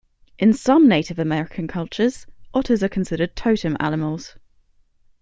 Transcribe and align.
In 0.39 0.51
some 0.53 0.87
Native 0.87 1.19
American 1.19 1.67
cultures, 1.67 2.25
otters 2.55 2.81
are 2.81 2.89
considered 2.89 3.35
totem 3.35 3.77
animals. 3.79 4.35